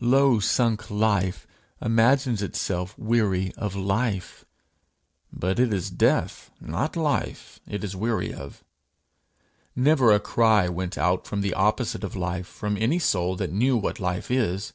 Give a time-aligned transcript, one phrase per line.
[0.00, 1.46] Low sunk life
[1.80, 4.44] imagines itself weary of life,
[5.32, 8.64] but it is death, not life, it is weary of.
[9.76, 13.76] Never a cry went out after the opposite of life from any soul that knew
[13.76, 14.72] what life is.